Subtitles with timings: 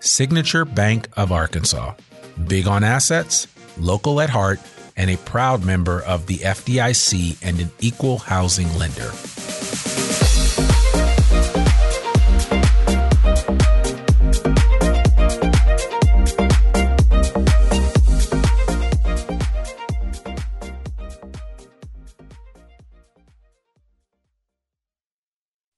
[0.00, 1.94] Signature Bank of Arkansas.
[2.46, 3.46] Big on assets,
[3.78, 4.60] local at heart,
[4.96, 9.10] and a proud member of the FDIC and an equal housing lender.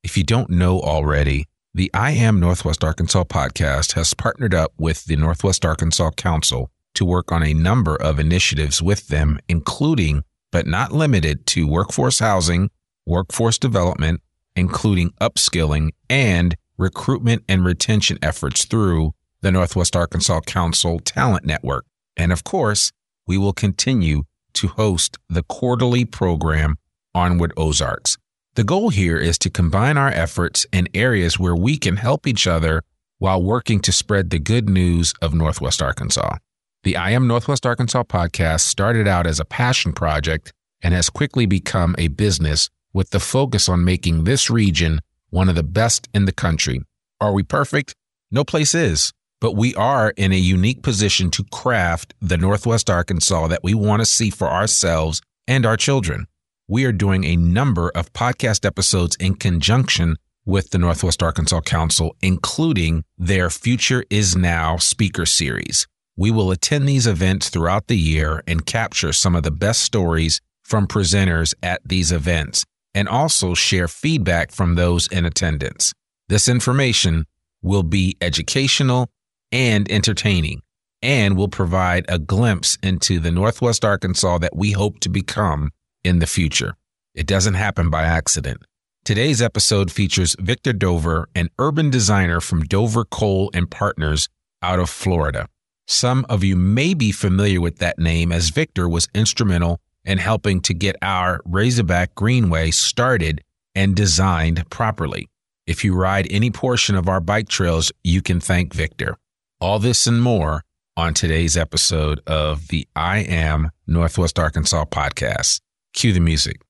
[0.04, 5.06] If you don't know already, the I Am Northwest Arkansas podcast has partnered up with
[5.06, 10.66] the Northwest Arkansas Council to work on a number of initiatives with them, including, but
[10.66, 12.70] not limited to, workforce housing,
[13.06, 14.20] workforce development,
[14.54, 21.86] including upskilling and recruitment and retention efforts through the Northwest Arkansas Council Talent Network.
[22.18, 22.92] And of course,
[23.26, 26.76] we will continue to host the quarterly program
[27.14, 28.18] Onward Ozarks.
[28.54, 32.46] The goal here is to combine our efforts in areas where we can help each
[32.46, 32.82] other
[33.18, 36.36] while working to spread the good news of Northwest Arkansas.
[36.84, 40.52] The I Am Northwest Arkansas podcast started out as a passion project
[40.82, 45.54] and has quickly become a business with the focus on making this region one of
[45.54, 46.82] the best in the country.
[47.22, 47.94] Are we perfect?
[48.30, 53.46] No place is, but we are in a unique position to craft the Northwest Arkansas
[53.46, 56.26] that we want to see for ourselves and our children
[56.68, 62.16] we are doing a number of podcast episodes in conjunction with the Northwest Arkansas Council,
[62.22, 65.86] including their Future is Now speaker series.
[66.16, 70.40] We will attend these events throughout the year and capture some of the best stories
[70.62, 75.92] from presenters at these events and also share feedback from those in attendance.
[76.28, 77.26] This information
[77.62, 79.10] will be educational
[79.50, 80.62] and entertaining
[81.02, 85.70] and will provide a glimpse into the Northwest Arkansas that we hope to become
[86.04, 86.76] in the future.
[87.14, 88.62] It doesn't happen by accident.
[89.04, 94.28] Today's episode features Victor Dover, an urban designer from Dover Kohl and Partners
[94.62, 95.48] out of Florida.
[95.86, 100.60] Some of you may be familiar with that name as Victor was instrumental in helping
[100.62, 103.42] to get our Razorback Greenway started
[103.74, 105.28] and designed properly.
[105.66, 109.16] If you ride any portion of our bike trails, you can thank Victor.
[109.60, 110.62] All this and more
[110.96, 115.60] on today's episode of the I Am Northwest Arkansas podcast.
[115.92, 116.60] Cue the music.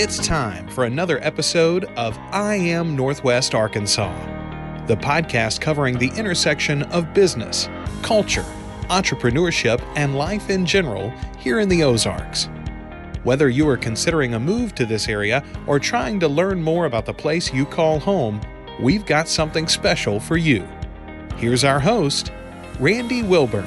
[0.00, 4.14] It's time for another episode of I Am Northwest Arkansas,
[4.86, 7.68] the podcast covering the intersection of business,
[8.02, 8.44] culture,
[8.90, 12.48] entrepreneurship, and life in general here in the Ozarks.
[13.28, 17.04] Whether you are considering a move to this area or trying to learn more about
[17.04, 18.40] the place you call home,
[18.80, 20.66] we've got something special for you.
[21.36, 22.32] Here's our host,
[22.80, 23.66] Randy Wilburn.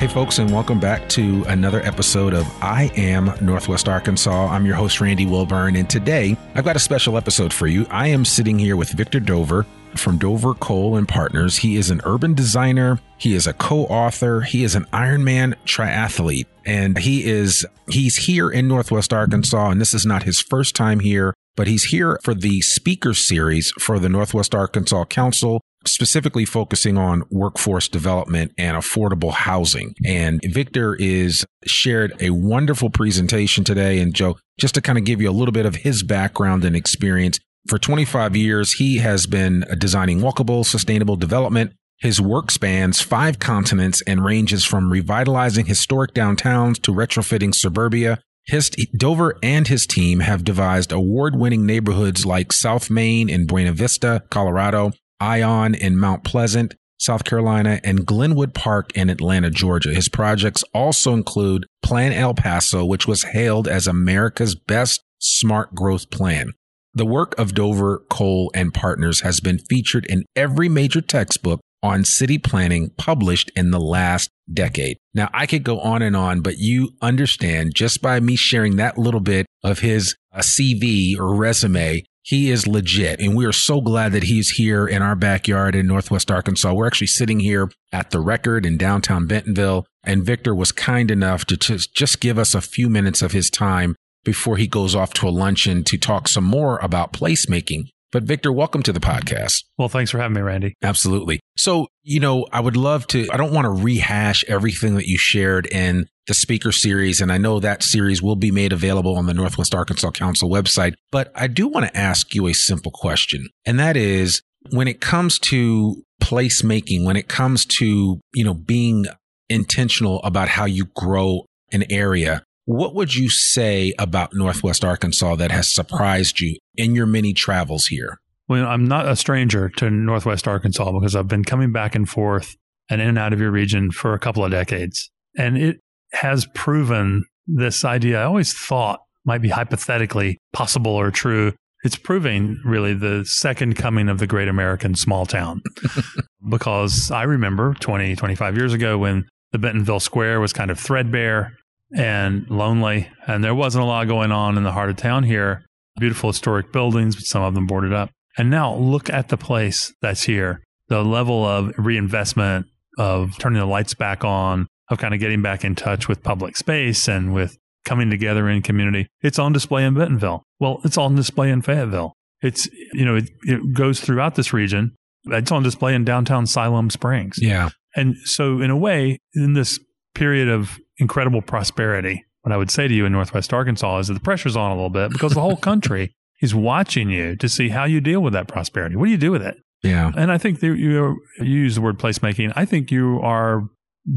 [0.00, 4.46] Hey, folks, and welcome back to another episode of I Am Northwest Arkansas.
[4.46, 7.86] I'm your host, Randy Wilburn, and today I've got a special episode for you.
[7.90, 9.66] I am sitting here with Victor Dover
[9.96, 11.58] from Dover Kohl and Partners.
[11.58, 16.96] He is an urban designer, he is a co-author, he is an Ironman triathlete, and
[16.96, 21.34] he is he's here in Northwest Arkansas, and this is not his first time here
[21.56, 27.22] but he's here for the speaker series for the Northwest Arkansas Council specifically focusing on
[27.30, 29.94] workforce development and affordable housing.
[30.06, 33.98] And Victor is shared a wonderful presentation today.
[34.00, 36.76] And Joe, just to kind of give you a little bit of his background and
[36.76, 37.38] experience,
[37.68, 41.72] for 25 years, he has been designing walkable, sustainable development.
[41.98, 48.18] His work spans five continents and ranges from revitalizing historic downtowns to retrofitting suburbia.
[48.46, 53.72] His, Dover and his team have devised award winning neighborhoods like South Main in Buena
[53.72, 59.94] Vista, Colorado, I'On in Mount Pleasant, South Carolina, and Glenwood Park in Atlanta, Georgia.
[59.94, 66.10] His projects also include Plan El Paso, which was hailed as America's best smart growth
[66.10, 66.52] plan.
[66.94, 72.04] The work of Dover, Kohl, and Partners has been featured in every major textbook on
[72.04, 74.98] city planning published in the last decade.
[75.14, 78.98] Now, I could go on and on, but you understand just by me sharing that
[78.98, 83.20] little bit of his uh, CV or resume, he is legit.
[83.20, 86.72] And we are so glad that he's here in our backyard in Northwest Arkansas.
[86.72, 89.86] We're actually sitting here at the record in downtown Bentonville.
[90.04, 93.96] And Victor was kind enough to just, give us a few minutes of his time
[94.24, 97.84] before he goes off to a luncheon to talk some more about placemaking.
[98.12, 99.64] But Victor, welcome to the podcast.
[99.78, 100.74] Well, thanks for having me, Randy.
[100.82, 101.38] Absolutely.
[101.56, 105.16] So, you know, I would love to, I don't want to rehash everything that you
[105.16, 107.20] shared in the speaker series.
[107.20, 110.94] And I know that series will be made available on the Northwest Arkansas Council website.
[111.12, 113.46] But I do want to ask you a simple question.
[113.64, 119.06] And that is when it comes to placemaking, when it comes to, you know, being
[119.48, 125.50] intentional about how you grow an area, what would you say about Northwest Arkansas that
[125.50, 128.20] has surprised you in your many travels here?
[128.46, 132.54] Well, I'm not a stranger to Northwest Arkansas because I've been coming back and forth
[132.88, 135.10] and in and out of your region for a couple of decades.
[135.36, 135.80] And it
[136.12, 141.52] has proven this idea I always thought might be hypothetically possible or true.
[141.82, 145.60] It's proving really the second coming of the great American small town.
[146.48, 151.56] because I remember 20, 25 years ago when the Bentonville Square was kind of threadbare
[151.92, 153.08] and lonely.
[153.26, 155.64] And there wasn't a lot going on in the heart of town here.
[155.98, 158.10] Beautiful historic buildings, but some of them boarded up.
[158.38, 160.62] And now look at the place that's here.
[160.88, 162.66] The level of reinvestment,
[162.98, 166.56] of turning the lights back on, of kind of getting back in touch with public
[166.56, 169.08] space and with coming together in community.
[169.22, 170.44] It's on display in Bentonville.
[170.58, 172.12] Well, it's on display in Fayetteville.
[172.42, 174.96] It's, you know, it, it goes throughout this region.
[175.24, 177.38] It's on display in downtown Siloam Springs.
[177.40, 177.70] Yeah.
[177.94, 179.78] And so, in a way, in this
[180.14, 182.24] period of incredible prosperity.
[182.42, 184.74] What I would say to you in Northwest Arkansas is that the pressure's on a
[184.74, 188.32] little bit because the whole country is watching you to see how you deal with
[188.32, 188.96] that prosperity.
[188.96, 189.56] What do you do with it?
[189.82, 190.12] Yeah.
[190.16, 192.52] And I think you, you use the word placemaking.
[192.56, 193.68] I think you are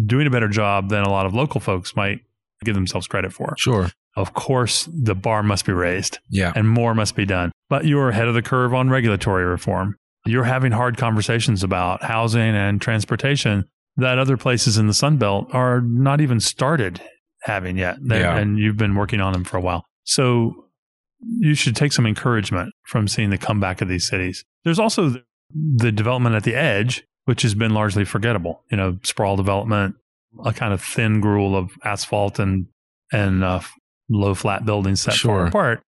[0.05, 2.21] doing a better job than a lot of local folks might
[2.63, 3.55] give themselves credit for.
[3.57, 3.89] Sure.
[4.15, 6.19] Of course, the bar must be raised.
[6.29, 6.53] Yeah.
[6.55, 7.51] And more must be done.
[7.69, 9.95] But you're ahead of the curve on regulatory reform.
[10.25, 13.65] You're having hard conversations about housing and transportation
[13.97, 17.01] that other places in the Sun Belt are not even started
[17.41, 17.97] having yet.
[18.01, 18.37] Yeah.
[18.37, 19.85] And you've been working on them for a while.
[20.03, 20.65] So
[21.21, 24.43] you should take some encouragement from seeing the comeback of these cities.
[24.63, 25.21] There's also
[25.53, 28.63] the development at the edge, which has been largely forgettable.
[28.71, 29.95] You know, sprawl development,
[30.43, 32.67] a kind of thin gruel of asphalt and
[33.11, 33.61] and uh,
[34.09, 35.31] low flat buildings set sure.
[35.31, 35.83] far apart.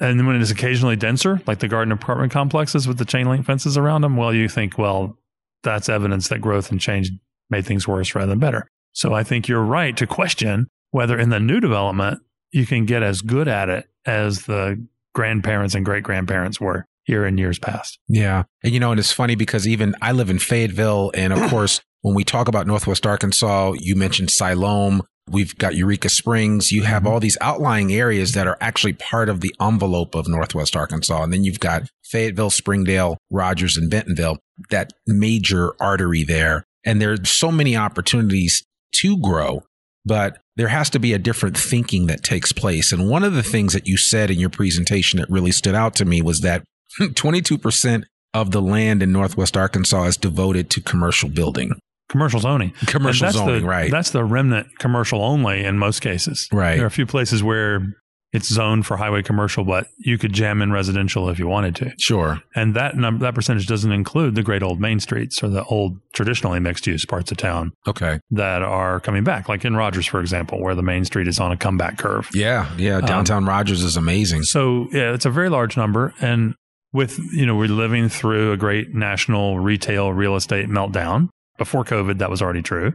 [0.00, 3.44] And when it is occasionally denser, like the garden apartment complexes with the chain link
[3.44, 5.18] fences around them, well, you think, well,
[5.62, 7.10] that's evidence that growth and change
[7.50, 8.66] made things worse rather than better.
[8.92, 12.20] So I think you're right to question whether in the new development
[12.52, 17.26] you can get as good at it as the grandparents and great grandparents were here
[17.26, 17.98] in years past.
[18.08, 18.44] Yeah.
[18.62, 21.12] And you know, and it's funny because even I live in Fayetteville.
[21.14, 25.02] And of course, when we talk about Northwest Arkansas, you mentioned Siloam.
[25.28, 26.72] We've got Eureka Springs.
[26.72, 27.12] You have mm-hmm.
[27.12, 31.22] all these outlying areas that are actually part of the envelope of Northwest Arkansas.
[31.22, 34.38] And then you've got Fayetteville, Springdale, Rogers, and Bentonville,
[34.70, 36.64] that major artery there.
[36.84, 38.64] And there's so many opportunities
[38.96, 39.62] to grow,
[40.04, 42.92] but there has to be a different thinking that takes place.
[42.92, 45.94] And one of the things that you said in your presentation that really stood out
[45.96, 46.64] to me was that
[47.00, 51.72] 22% of the land in Northwest Arkansas is devoted to commercial building.
[52.08, 52.72] Commercial zoning.
[52.86, 53.90] Commercial zoning, the, right.
[53.90, 56.48] That's the remnant commercial only in most cases.
[56.52, 56.74] Right.
[56.74, 57.86] There are a few places where
[58.32, 61.92] it's zoned for highway commercial, but you could jam in residential if you wanted to.
[61.98, 62.40] Sure.
[62.54, 65.98] And that number, that percentage doesn't include the great old main streets or the old
[66.12, 68.20] traditionally mixed use parts of town Okay.
[68.30, 71.50] that are coming back, like in Rogers, for example, where the main street is on
[71.50, 72.28] a comeback curve.
[72.32, 72.70] Yeah.
[72.76, 72.98] Yeah.
[72.98, 74.44] Um, Downtown Rogers is amazing.
[74.44, 76.14] So yeah, it's a very large number.
[76.20, 76.54] And
[76.92, 81.28] with, you know, we're living through a great national retail real estate meltdown.
[81.58, 82.94] Before COVID, that was already true.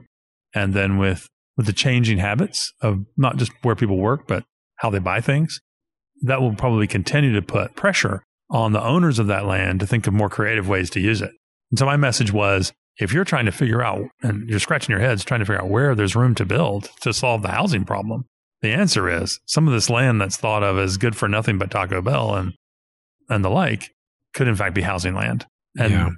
[0.54, 1.28] And then with,
[1.58, 4.44] with the changing habits of not just where people work, but
[4.78, 5.60] how they buy things,
[6.24, 10.08] that will probably continue to put pressure on the owners of that land to think
[10.08, 11.32] of more creative ways to use it.
[11.72, 15.02] And so my message was if you're trying to figure out and you're scratching your
[15.02, 18.26] heads trying to figure out where there's room to build to solve the housing problem,
[18.62, 21.72] the answer is some of this land that's thought of as good for nothing but
[21.72, 22.54] Taco Bell and
[23.30, 23.92] and the like
[24.34, 25.46] could in fact be housing land.
[25.78, 26.10] And Yeah.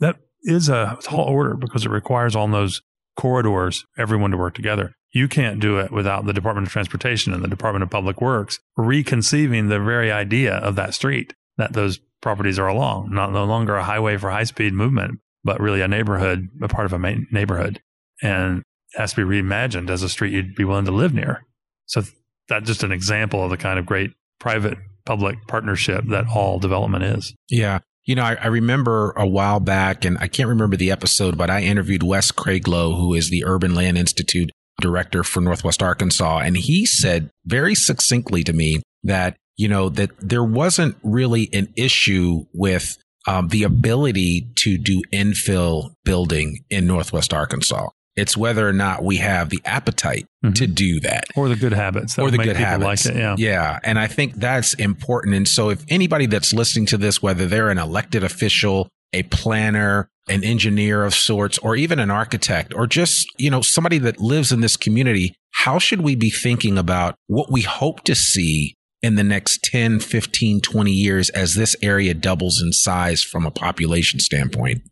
[0.00, 2.80] that is a tall order because it requires all those
[3.16, 4.94] corridors everyone to work together.
[5.12, 8.58] You can't do it without the Department of Transportation and the Department of Public Works
[8.76, 13.76] reconceiving the very idea of that street that those properties are along, not no longer
[13.76, 17.26] a highway for high speed movement, but really a neighborhood, a part of a main
[17.30, 17.80] neighborhood.
[18.22, 18.62] And
[18.94, 21.44] has to be reimagined as a street you'd be willing to live near.
[21.86, 22.02] So
[22.48, 27.04] that's just an example of the kind of great private public partnership that all development
[27.04, 27.34] is.
[27.50, 27.80] Yeah.
[28.06, 31.50] You know, I, I remember a while back, and I can't remember the episode, but
[31.50, 36.38] I interviewed Wes Craiglow, who is the Urban Land Institute director for Northwest Arkansas.
[36.38, 41.72] And he said very succinctly to me that, you know, that there wasn't really an
[41.76, 42.96] issue with
[43.26, 47.88] um, the ability to do infill building in Northwest Arkansas.
[48.16, 50.54] It's whether or not we have the appetite Mhm.
[50.54, 53.06] to do that Or the good habits that or the make good habits.
[53.06, 53.18] like it.
[53.18, 53.34] Yeah.
[53.38, 53.78] yeah.
[53.84, 55.34] And I think that's important.
[55.34, 60.08] And so if anybody that's listening to this, whether they're an elected official, a planner,
[60.28, 64.50] an engineer of sorts, or even an architect, or just, you know, somebody that lives
[64.50, 69.14] in this community, how should we be thinking about what we hope to see in
[69.14, 74.18] the next 10, 15, 20 years as this area doubles in size from a population
[74.20, 74.82] standpoint?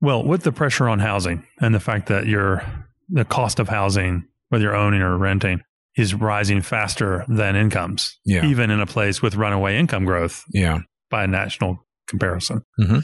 [0.00, 2.62] Well, with the pressure on housing and the fact that your
[3.08, 5.60] the cost of housing, whether you're owning or renting,
[5.96, 8.44] is rising faster than incomes, Yeah.
[8.44, 10.80] even in a place with runaway income growth Yeah.
[11.10, 12.62] by a national comparison.
[12.80, 13.02] Mhm.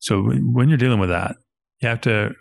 [0.00, 1.36] So when you're dealing with that,
[1.80, 2.34] you have to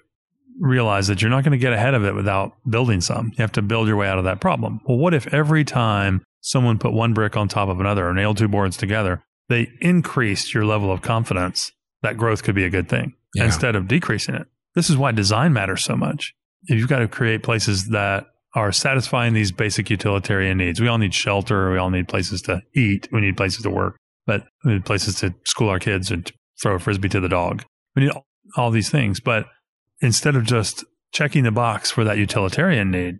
[0.59, 3.27] realize that you're not going to get ahead of it without building some.
[3.37, 4.79] You have to build your way out of that problem.
[4.87, 8.37] Well, what if every time someone put one brick on top of another or nailed
[8.37, 12.89] two boards together, they increased your level of confidence that growth could be a good
[12.89, 13.45] thing Yeah.
[13.45, 14.47] instead of decreasing it?
[14.75, 16.33] This is why design matters so much.
[16.63, 20.79] You've got to create places that are satisfying these basic utilitarian needs.
[20.81, 21.71] We all need shelter.
[21.71, 23.07] We all need places to eat.
[23.11, 26.29] We need places to work, but we need places to school our kids and
[26.61, 27.63] throw a frisbee to the dog.
[27.95, 28.25] We need all,
[28.57, 29.19] all these things.
[29.19, 29.47] But
[30.01, 33.19] instead of just checking the box for that utilitarian need,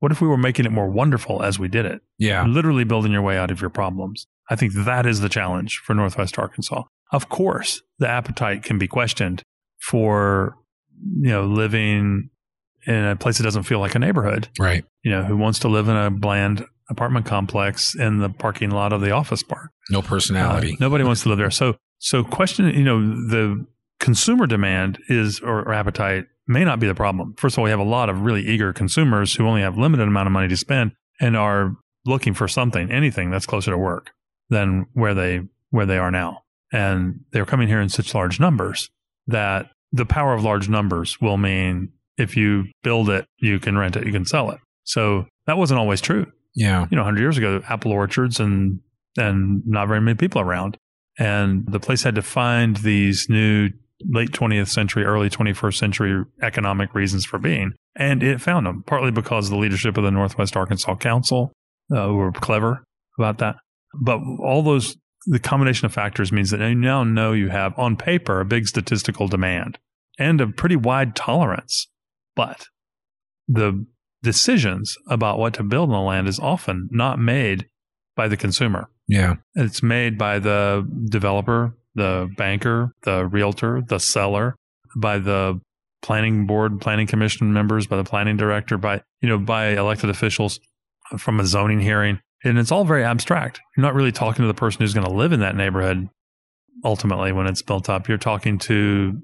[0.00, 2.00] what if we were making it more wonderful as we did it?
[2.18, 2.44] Yeah.
[2.44, 4.26] Literally building your way out of your problems.
[4.50, 6.82] I think that is the challenge for Northwest Arkansas.
[7.12, 9.42] Of course, the appetite can be questioned
[9.80, 10.56] for,
[11.20, 12.30] you know, living
[12.86, 14.48] in a place that doesn't feel like a neighborhood.
[14.58, 14.84] Right.
[15.02, 18.92] You know, who wants to live in a bland apartment complex in the parking lot
[18.92, 19.70] of the office park?
[19.90, 20.72] No personality.
[20.72, 21.50] Uh, nobody wants to live there.
[21.50, 23.64] So, so question, you know, the
[24.00, 27.34] consumer demand is or, or appetite may not be the problem.
[27.36, 30.08] First of all, we have a lot of really eager consumers who only have limited
[30.08, 34.10] amount of money to spend and are looking for something, anything that's closer to work
[34.48, 36.42] than where they where they are now.
[36.72, 38.88] And they're coming here in such large numbers
[39.26, 43.96] that the power of large numbers will mean if you build it, you can rent
[43.96, 44.58] it, you can sell it.
[44.84, 46.86] So that wasn't always true yeah.
[46.90, 48.80] you know, 100 years ago, apple orchards and
[49.16, 50.78] and not very many people around.
[51.18, 53.70] And the place had to find these new
[54.10, 57.72] late 20th century, early 21st century economic reasons for being.
[57.94, 61.52] And it found them, partly because of the leadership of the Northwest Arkansas Council,
[61.94, 62.82] uh, who were clever
[63.18, 63.56] about that.
[64.00, 67.96] But all those, the combination of factors means that you now know you have on
[67.96, 69.78] paper a big statistical demand
[70.18, 71.88] and a pretty wide tolerance.
[72.34, 72.66] But
[73.48, 73.84] the
[74.22, 77.68] decisions about what to build on the land is often not made
[78.16, 78.88] by the consumer.
[79.08, 79.36] Yeah.
[79.54, 84.56] It's made by the developer, the banker, the realtor, the seller,
[84.96, 85.60] by the
[86.02, 90.60] planning board, planning commission members, by the planning director, by, you know, by elected officials
[91.18, 92.20] from a zoning hearing.
[92.44, 93.60] And it's all very abstract.
[93.76, 96.08] You're not really talking to the person who's going to live in that neighborhood
[96.84, 98.08] ultimately when it's built up.
[98.08, 99.20] You're talking to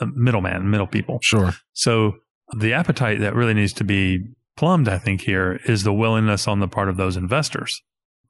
[0.00, 1.18] a middleman, middle people.
[1.22, 1.54] Sure.
[1.72, 2.14] So
[2.56, 4.20] the appetite that really needs to be
[4.56, 7.80] plumbed, I think, here is the willingness on the part of those investors,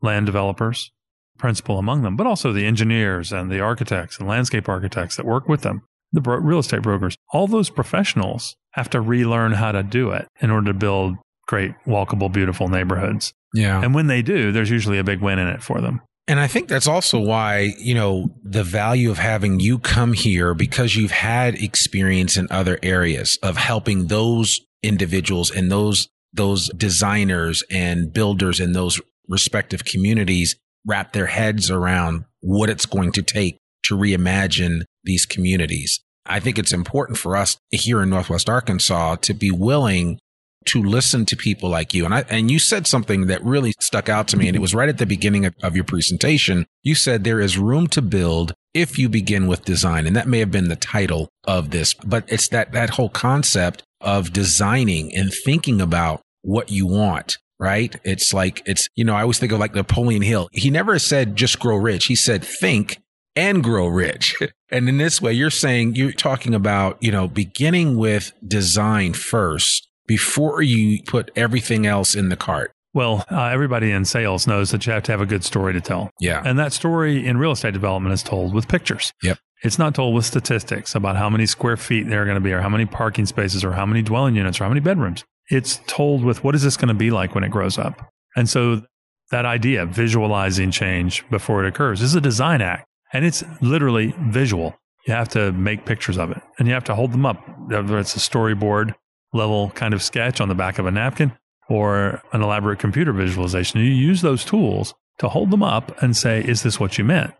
[0.02, 0.92] land developers,
[1.38, 5.48] principal among them, but also the engineers and the architects and landscape architects that work
[5.48, 5.82] with them,
[6.12, 7.16] the bro- real estate brokers.
[7.32, 11.16] All those professionals have to relearn how to do it in order to build
[11.48, 13.32] great, walkable, beautiful neighborhoods.
[13.54, 13.82] Yeah.
[13.82, 16.00] And when they do, there's usually a big win in it for them.
[16.28, 20.54] And I think that's also why, you know, the value of having you come here
[20.54, 27.64] because you've had experience in other areas of helping those individuals and those those designers
[27.70, 30.54] and builders in those respective communities
[30.86, 36.00] wrap their heads around what it's going to take to reimagine these communities.
[36.26, 40.20] I think it's important for us here in Northwest Arkansas to be willing
[40.66, 42.04] to listen to people like you.
[42.04, 44.46] And I, and you said something that really stuck out to me.
[44.46, 46.66] And it was right at the beginning of, of your presentation.
[46.82, 50.06] You said there is room to build if you begin with design.
[50.06, 53.82] And that may have been the title of this, but it's that, that whole concept
[54.00, 57.94] of designing and thinking about what you want right?
[58.04, 60.48] It's like, it's, you know, I always think of like Napoleon Hill.
[60.50, 62.06] He never said just grow rich.
[62.06, 63.02] He said think
[63.36, 64.34] and grow rich.
[64.70, 69.89] and in this way, you're saying you're talking about, you know, beginning with design first
[70.10, 72.72] before you put everything else in the cart.
[72.92, 75.80] Well, uh, everybody in sales knows that you have to have a good story to
[75.80, 76.10] tell.
[76.18, 76.42] Yeah.
[76.44, 79.12] And that story in real estate development is told with pictures.
[79.22, 79.38] Yep.
[79.62, 82.50] It's not told with statistics about how many square feet there are going to be
[82.52, 85.22] or how many parking spaces or how many dwelling units or how many bedrooms.
[85.48, 88.10] It's told with what is this going to be like when it grows up?
[88.34, 88.82] And so
[89.30, 92.84] that idea, visualizing change before it occurs, is a design act.
[93.12, 94.74] And it's literally visual.
[95.06, 97.38] You have to make pictures of it and you have to hold them up,
[97.68, 98.96] whether it's a storyboard
[99.32, 101.32] level kind of sketch on the back of a napkin
[101.68, 103.80] or an elaborate computer visualization.
[103.80, 107.32] You use those tools to hold them up and say, is this what you meant?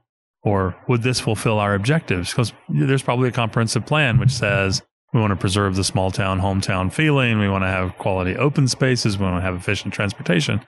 [0.42, 2.30] Or would this fulfill our objectives?
[2.30, 4.82] Because there's probably a comprehensive plan which says
[5.12, 7.38] we want to preserve the small town, hometown feeling.
[7.38, 9.18] We want to have quality open spaces.
[9.18, 10.60] We want to have efficient transportation.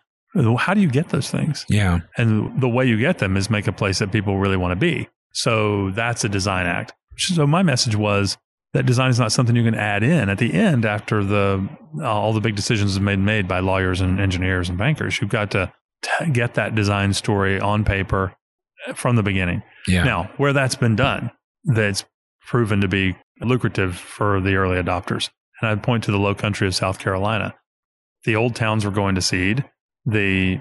[0.58, 1.64] How do you get those things?
[1.68, 2.00] Yeah.
[2.16, 4.76] And the way you get them is make a place that people really want to
[4.76, 5.08] be.
[5.32, 6.92] So that's a design act.
[7.16, 8.36] So my message was
[8.72, 11.68] that design is not something you can add in at the end after the
[12.02, 15.20] all the big decisions have been made by lawyers and engineers and bankers.
[15.20, 18.34] You've got to t- get that design story on paper
[18.94, 19.62] from the beginning.
[19.86, 20.04] Yeah.
[20.04, 21.30] Now, where that's been done,
[21.64, 22.04] that's
[22.46, 25.30] proven to be lucrative for the early adopters.
[25.60, 27.54] And I'd point to the low country of South Carolina.
[28.24, 29.64] The old towns were going to seed.
[30.06, 30.60] The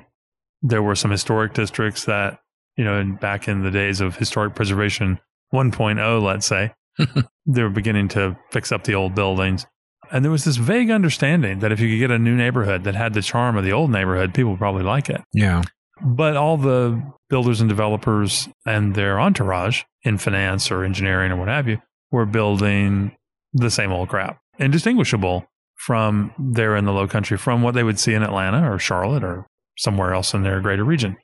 [0.62, 2.39] there were some historic districts that,
[2.75, 5.20] you know, in, back in the days of historic preservation
[5.53, 6.74] 1.0, let's say,
[7.46, 9.66] they were beginning to fix up the old buildings.
[10.11, 12.96] And there was this vague understanding that if you could get a new neighborhood that
[12.96, 15.22] had the charm of the old neighborhood, people would probably like it.
[15.33, 15.61] Yeah.
[16.03, 21.48] But all the builders and developers and their entourage in finance or engineering or what
[21.48, 23.16] have you were building
[23.53, 28.00] the same old crap, indistinguishable from there in the low country from what they would
[28.00, 31.18] see in Atlanta or Charlotte or somewhere else in their greater region.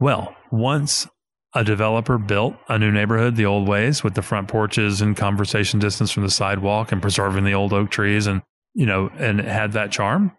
[0.00, 1.06] Well, once
[1.54, 5.78] a developer built a new neighborhood the old ways with the front porches and conversation
[5.78, 8.42] distance from the sidewalk and preserving the old oak trees and,
[8.74, 10.32] you know, and it had that charm,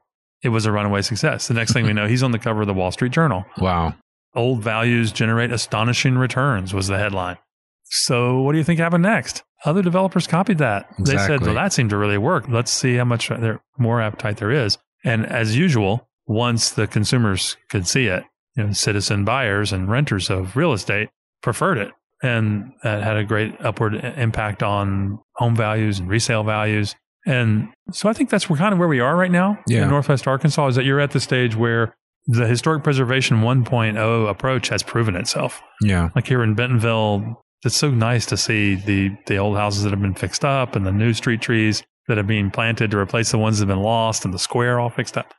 [0.44, 1.48] it was a runaway success.
[1.48, 3.46] The next thing we know, he's on the cover of the Wall Street Journal.
[3.58, 3.96] Wow.
[4.36, 7.38] Old values generate astonishing returns was the headline.
[7.86, 9.44] So what do you think happened next?
[9.66, 10.90] Other developers copied that.
[11.00, 12.50] They said, well, that seemed to really work.
[12.50, 14.78] Let's see how much uh, there, more appetite there is.
[15.06, 18.24] And as usual, once the consumers could see it,
[18.56, 21.10] you know, citizen buyers and renters of real estate
[21.42, 21.92] preferred it.
[22.22, 26.96] And that had a great upward impact on home values and resale values.
[27.26, 29.84] And so I think that's kind of where we are right now Yeah.
[29.84, 31.94] in Northwest Arkansas is that you're at the stage where
[32.28, 36.10] the historic preservation 1.0 approach has proven itself Yeah.
[36.16, 40.02] like here in Bentonville, it's so nice to see the the old houses that have
[40.02, 43.38] been fixed up and the new street trees that are being planted to replace the
[43.38, 45.34] ones that have been lost and the square all fixed up.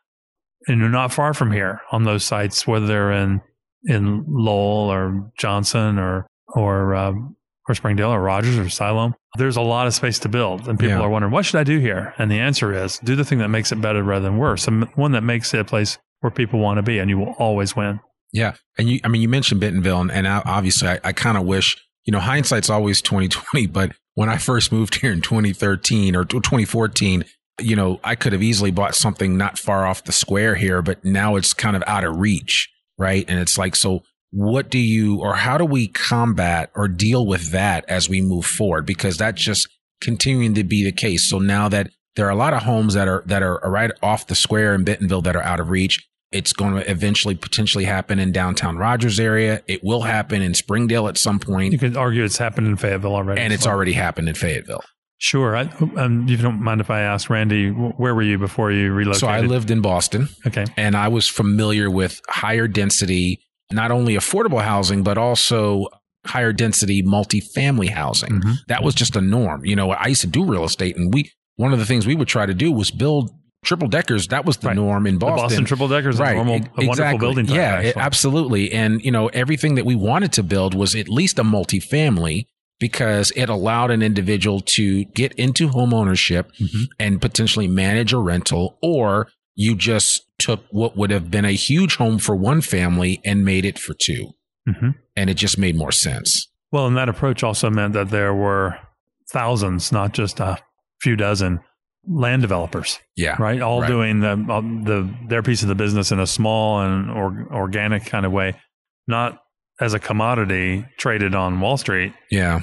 [0.66, 3.40] And you're not far from here on those sites, whether they're in
[3.87, 7.37] in Lowell or Johnson or or um,
[7.68, 9.14] or Springdale or Rogers or Siloam.
[9.37, 11.03] There's a lot of space to build, and people Yeah.
[11.03, 12.14] are wondering what should I do here.
[12.18, 14.85] And the answer is do the thing that makes it better rather than worse, and
[14.94, 17.74] one that makes it a place where people want to be, and you will always
[17.77, 18.00] win.
[18.33, 18.55] Yeah.
[18.79, 21.44] And you, I mean, you mentioned Bentonville and, and I, obviously I, I kind of
[21.44, 26.24] wish, you know, hindsight's always 2020, but when I first moved here in 2013 or
[26.24, 27.24] 2014,
[27.60, 31.04] you know, I could have easily bought something not far off the square here, but
[31.04, 32.70] now it's kind of out of reach.
[32.98, 33.24] Right.
[33.28, 37.50] And it's like, so what do you, or how do we combat or deal with
[37.52, 38.86] that as we move forward?
[38.86, 39.68] Because that's just
[40.00, 41.28] continuing to be the case.
[41.28, 44.26] So now that there are a lot of homes that are, that are right off
[44.26, 48.18] the square in Bentonville that are out of reach, it's going to eventually potentially happen
[48.18, 49.62] in downtown Rogers area.
[49.68, 51.72] It will happen in Springdale at some point.
[51.72, 54.82] You could argue it's happened in Fayetteville already, and it's already happened in Fayetteville.
[55.18, 55.57] Sure.
[55.57, 55.62] I,
[55.96, 59.20] um, you don't mind if I ask Randy, where were you before you relocated?
[59.20, 60.64] So I lived in Boston, Okay.
[60.77, 63.40] and I was familiar with higher density,
[63.72, 65.87] not only affordable housing, but also
[66.27, 68.40] higher density multifamily housing.
[68.40, 68.57] Mhm.
[68.68, 69.64] That was just a norm.
[69.64, 72.16] You know, I used to do real estate, and we one of the things we
[72.16, 73.31] would try to do was build
[73.64, 74.77] triple deckers, that was the Right.
[74.77, 75.44] norm in The Boston.
[75.44, 77.57] Boston triple deckers, a normal, e- a wonderful building type.
[77.57, 78.72] Yeah, it- absolutely.
[78.72, 82.46] And, you know, everything that we wanted to build was at least a multifamily
[82.80, 86.87] because it allowed an individual to get into home ownership Mhm.
[86.98, 91.96] and potentially manage a rental, or you just took what would have been a huge
[91.96, 94.30] home for one family and made it for two.
[94.68, 94.94] Mhm.
[95.16, 96.48] And it just made more sense.
[96.72, 98.76] Well, and that approach also meant that there were
[99.30, 100.58] thousands, not just a
[101.00, 101.60] few dozen,
[102.06, 103.37] land developers, Yeah.
[103.38, 103.60] right?
[103.62, 103.87] All Right.
[103.88, 104.34] doing the,
[104.84, 108.54] the their piece of the business in a small and or, organic kind of way,
[109.06, 109.38] not
[109.80, 112.60] as a commodity traded on Wall Street, Yeah.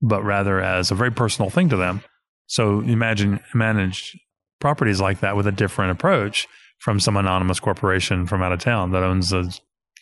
[0.00, 2.02] but rather as a very personal thing to them.
[2.46, 4.18] So imagine manage
[4.60, 6.46] properties like that with a different approach
[6.78, 9.50] from some anonymous corporation from out of town that owns a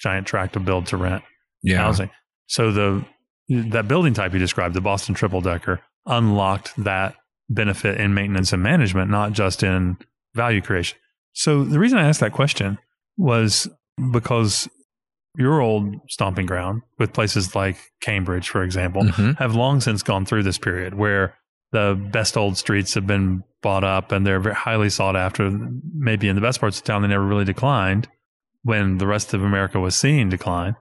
[0.00, 1.24] giant tract of build to rent
[1.62, 1.78] Yeah.
[1.78, 2.10] housing.
[2.46, 3.04] So the
[3.50, 7.16] that building type you described, the Boston triple decker, unlocked that
[7.48, 9.96] benefit in maintenance and management, not just in
[10.34, 10.98] value creation.
[11.32, 12.78] So the reason I asked that question
[13.16, 13.66] was
[14.12, 14.68] because
[15.38, 19.38] your old stomping ground with places like Cambridge, for example, Mhm.
[19.38, 21.34] have long since gone through this period where
[21.72, 25.50] the best old streets have been bought up and they're very highly sought after.
[25.94, 28.08] Maybe in the best parts of town, they never really declined
[28.62, 30.74] when the rest of America was seeing decline.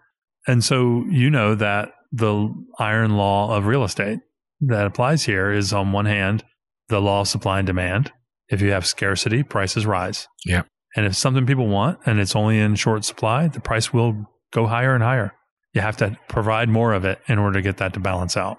[0.47, 4.19] And so you know that the iron law of real estate
[4.61, 6.43] that applies here is on one hand,
[6.87, 8.11] the law of supply and demand.
[8.49, 10.27] If you have scarcity, prices rise.
[10.45, 10.63] Yeah.
[10.95, 14.67] And if something people want and it's only in short supply, the price will go
[14.67, 15.33] higher and higher.
[15.73, 18.57] You have to provide more of it in order to get that to balance out.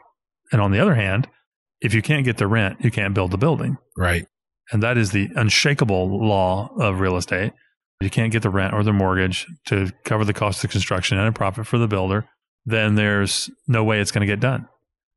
[0.53, 1.29] And on the other hand,
[1.81, 3.77] if you can't get the rent, you can't build the building.
[3.97, 4.27] Right.
[4.71, 7.53] And that is the unshakable law of real estate.
[8.01, 11.29] You can't get the rent or the mortgage to cover the cost of construction and
[11.29, 12.29] a profit for the builder,
[12.65, 14.69] then there's no way it's going to get done.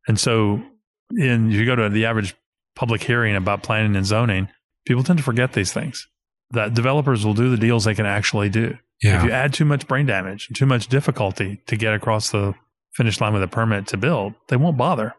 [0.08, 0.64] And so,
[1.12, 2.34] in if you go to the average
[2.76, 4.48] public hearing about planning and zoning,
[4.88, 6.08] people tend to forget these things.
[6.52, 8.78] That developers will do the deals they can actually do.
[9.02, 9.20] Yeah.
[9.20, 12.54] If you add too much brain damage, and too much difficulty to get across the
[12.94, 15.16] finish line with a permit to build, they won't bother.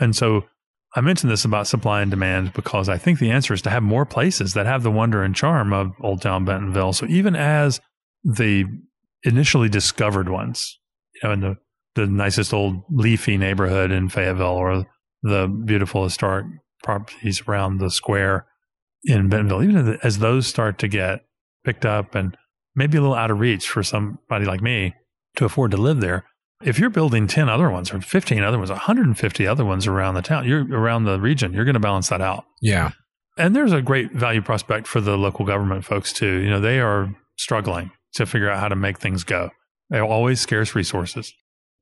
[0.00, 0.44] And so
[0.94, 3.82] I mentioned this about supply and demand because I think the answer is to have
[3.82, 6.94] more places that have the wonder and charm of Old Town Bentonville.
[6.94, 7.80] So even as
[8.24, 8.64] the
[9.22, 10.78] initially discovered ones,
[11.22, 11.56] you know, in the,
[11.94, 14.86] the nicest old leafy neighborhood in Fayetteville or
[15.22, 16.46] the beautiful historic
[16.82, 18.46] properties around the square
[19.04, 21.24] in Bentonville, even as those start to get
[21.64, 22.36] picked up and
[22.76, 24.94] maybe a little out of reach for somebody like me
[25.36, 26.24] to afford to live there.
[26.62, 30.22] If you're building 10 other ones or 15 other ones, 150 other ones around the
[30.22, 32.44] town, you're around the region, you're going to balance that out.
[32.60, 32.90] yeah.
[33.38, 36.38] And there's a great value prospect for the local government folks too.
[36.38, 39.50] You know, they are struggling to figure out how to make things go.
[39.90, 41.34] They're always scarce resources.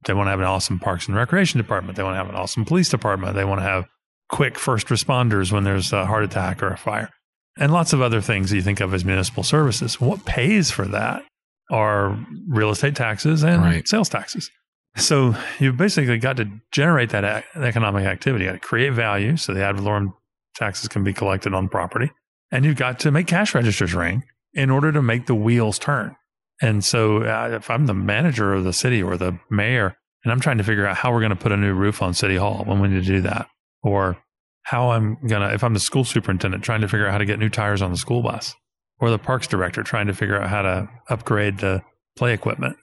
[0.04, 1.96] They want to have an awesome parks and recreation department.
[1.96, 3.36] They want to have an awesome police department.
[3.36, 3.86] They want to have
[4.28, 7.10] quick first responders when there's a heart attack or a fire
[7.58, 10.00] and lots of other things that you think of as municipal services.
[10.00, 11.24] What pays for that
[11.70, 13.88] are real estate taxes and Right.
[13.88, 14.50] sales taxes.
[14.96, 19.64] So you've basically got to generate that ac- economic activity, to create value so the
[19.64, 20.12] ad valorem
[20.54, 22.10] taxes can be collected on property.
[22.52, 26.14] And you've got to make cash registers ring in order to make the wheels turn.
[26.62, 30.38] And so uh, if I'm the manager of the city or the mayor and I'm
[30.40, 32.62] trying to figure out how we're going to put a new roof on City Hall
[32.64, 33.48] when we need to do that,
[33.82, 34.16] or
[34.64, 37.38] how I'm to, if I'm the school superintendent trying to figure out how to get
[37.38, 38.54] new tires on the school bus,
[38.98, 41.82] or the parks director trying to figure out how to upgrade the
[42.16, 42.76] play equipment,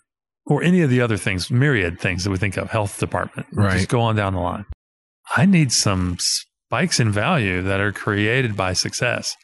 [0.45, 3.73] or any of the other things, myriad things that we think of, health department, Right.
[3.77, 4.65] just go on down the line.
[5.35, 9.35] I need some spikes in value that are created by success.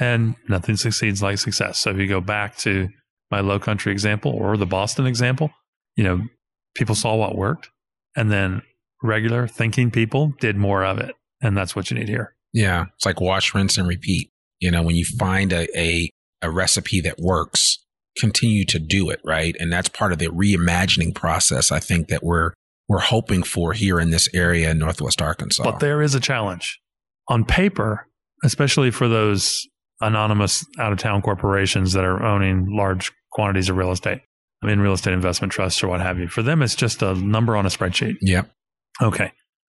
[0.00, 1.78] And nothing succeeds like success.
[1.78, 2.88] So if you go back to
[3.30, 5.50] my low country example or the Boston example,
[5.96, 6.22] you know,
[6.74, 7.68] people saw what worked
[8.16, 8.62] and then
[9.02, 11.14] regular thinking people did more of it.
[11.42, 12.34] And that's what you need here.
[12.52, 12.86] Yeah.
[12.94, 14.30] It's like wash, rinse, and repeat.
[14.60, 16.08] You know, when you find a, a,
[16.40, 17.84] a recipe that works,
[18.18, 19.56] continue to do it, right?
[19.58, 22.52] And that's part of the reimagining process I think that we're
[22.88, 25.62] we're hoping for here in this area in Northwest Arkansas.
[25.62, 26.78] But there is a challenge.
[27.28, 28.06] On paper,
[28.44, 29.66] especially for those
[30.00, 34.20] anonymous out of town corporations that are owning large quantities of real estate,
[34.62, 37.14] I mean, real estate investment trusts or what have you, for them, it's just a
[37.14, 38.16] number on a spreadsheet.
[38.20, 38.50] Yep.
[39.00, 39.32] Okay.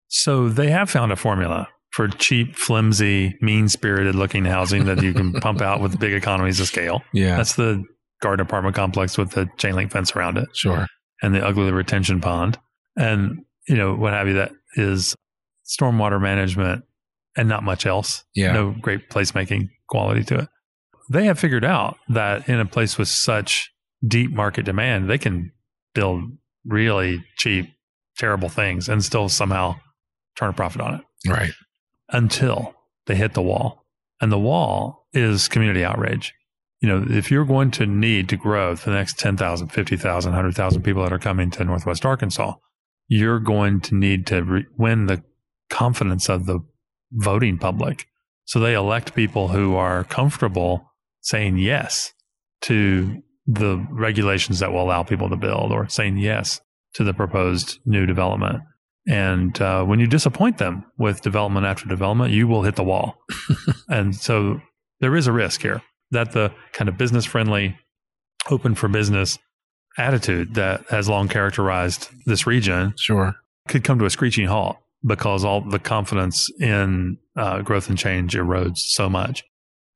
[0.08, 5.14] So they have found a formula for cheap, flimsy, mean spirited looking housing that you
[5.14, 7.02] can pump out with big economies of scale.
[7.14, 7.38] Yeah.
[7.38, 7.84] That's the
[8.22, 10.88] garden apartment complex with the chain link fence around it sure.
[11.22, 12.58] and the ugly retention pond
[12.98, 15.14] and you know what have you that is
[15.66, 16.84] stormwater management
[17.36, 18.54] and not much else Yeah.
[18.54, 20.50] no great placemaking quality to it
[21.12, 23.70] they have figured out that in a place with such
[24.08, 25.52] deep market demand they can
[25.94, 26.24] build
[26.66, 27.68] really cheap
[28.18, 29.76] terrible things and still somehow
[30.38, 31.52] turn a profit on it Right.
[32.10, 32.76] until
[33.08, 33.86] they hit the wall
[34.22, 36.34] And the wall is community outrage.
[36.82, 41.04] You know, if you're going to need to grow the next 10,000, 50,000, 100,000 people
[41.04, 42.54] that are coming to Northwest Arkansas,
[43.08, 45.24] you're going to need to re- win the
[45.70, 46.60] confidence of the
[47.12, 48.08] voting public.
[48.46, 52.14] So they elect people who are comfortable saying yes
[52.62, 56.62] to the regulations that will allow people to build or saying yes
[56.94, 58.62] to the proposed new development.
[59.08, 63.18] And uh, when you disappoint them with development after development, you will hit the wall.
[63.90, 64.62] and so
[65.00, 67.78] there is a risk here that the kind of business friendly,
[68.50, 69.38] open for business
[69.98, 73.36] attitude that has long characterized this region Sure.
[73.68, 78.34] could come to a screeching halt because all the confidence in uh, growth and change
[78.36, 79.44] erodes so much.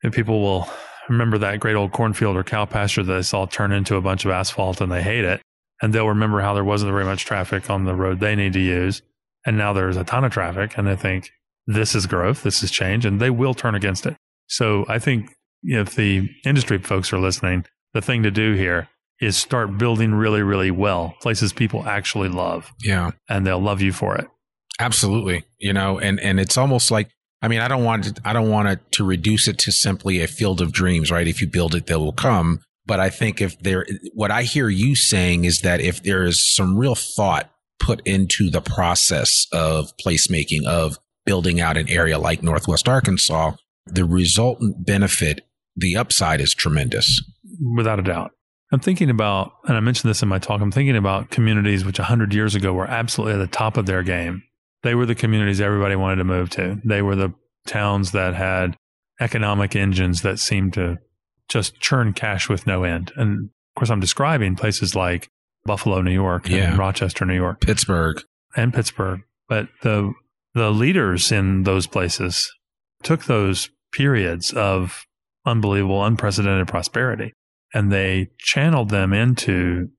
[0.04, 0.70] And people will
[1.10, 4.26] remember that great old cornfield or cow pasture that they saw turn into a bunch
[4.26, 5.42] of asphalt and they hate it.
[5.82, 8.60] And they'll remember how there wasn't very much traffic on the road they need to
[8.60, 9.02] use.
[9.46, 11.32] And now there's a ton of traffic and they think
[11.68, 14.16] this is growth, this is change, and they will turn against it.
[14.48, 15.30] So I think
[15.64, 18.90] if the industry folks are listening, the thing to do here
[19.22, 23.12] is start building really, really well, places people actually love, Yeah.
[23.30, 24.28] and they'll love you for it.
[24.80, 25.44] Absolutely.
[25.60, 27.10] You know, and and it's almost like
[27.42, 30.22] I mean, I don't want it, I don't want it to reduce it to simply
[30.22, 31.28] a field of dreams, right?
[31.28, 32.60] If you build it, they will come.
[32.90, 36.44] But I think if there, what I hear you saying is that if there is
[36.56, 42.42] some real thought put into the process of placemaking of building out an area like
[42.42, 43.52] Northwest Arkansas,
[43.86, 47.22] the resultant benefit, the upside is tremendous.
[47.78, 48.32] without a doubt.
[48.72, 52.00] I'm thinking about, and I mentioned this in my talk, I'm thinking about communities which
[52.00, 54.42] 100 years ago were absolutely at the top of their game.
[54.82, 56.82] They were the communities everybody wanted to move to.
[56.84, 57.36] They were the
[57.68, 58.76] towns that had
[59.20, 60.98] economic engines that seemed to
[61.50, 63.12] just churn cash with no end.
[63.16, 65.28] And of course, I'm describing places like
[65.66, 66.78] Buffalo, New York, and Yeah.
[66.78, 68.22] Rochester, New York, Pittsburgh.
[68.56, 69.22] and Pittsburgh.
[69.48, 70.14] But the
[70.56, 72.52] the leaders in those places
[73.04, 75.06] took those periods of
[75.46, 77.34] unbelievable, unprecedented prosperity
[77.74, 79.90] and they channeled them into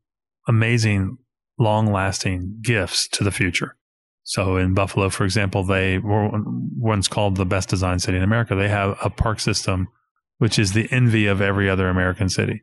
[0.48, 1.16] amazing,
[1.58, 3.76] long lasting gifts to the future.
[4.24, 6.30] So in Buffalo, for example, they were
[6.76, 8.54] once called the best designed city in America.
[8.54, 9.88] They have a park system
[10.40, 12.62] which is the envy of every other American city.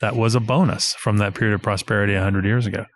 [0.00, 2.86] That was a bonus from that period of prosperity 100 years ago.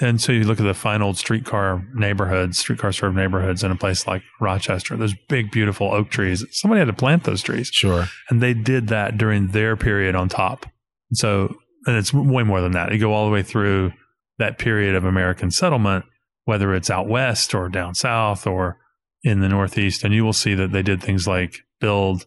[0.00, 3.76] And so you look at the fine old streetcar neighborhoods, streetcar served neighborhoods in a
[3.76, 6.44] place like Rochester, those big, beautiful oak trees.
[6.52, 7.68] Somebody had to plant those trees.
[7.72, 8.06] Sure.
[8.30, 10.66] And they did that during their period on top.
[11.12, 11.56] So,
[11.86, 12.92] and it's way more than that.
[12.92, 13.92] You go all the way through
[14.38, 16.04] that period of American settlement,
[16.44, 18.78] whether it's out west or down south or
[19.24, 22.26] in the Northeast, and you will see that they did things like build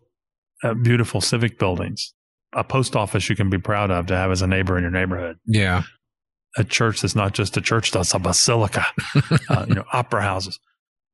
[0.63, 2.13] uh, beautiful civic buildings,
[2.53, 4.91] a post office you can be proud of to have as a neighbor in your
[4.91, 5.83] neighborhood, Yeah.
[6.57, 8.85] a church that's not just a church, that's a basilica,
[9.49, 10.59] uh, you know, opera houses.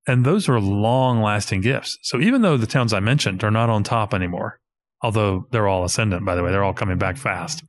[0.07, 1.97] And those are long lasting gifts.
[2.03, 4.59] So even though the towns I mentioned are not on top anymore,
[5.01, 7.63] although they're all ascendant, by the way, they're all coming back fast.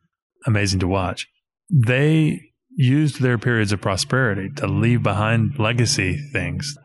[0.46, 1.28] Amazing to watch.
[1.70, 2.40] They
[2.76, 6.76] used their periods of prosperity to leave behind legacy things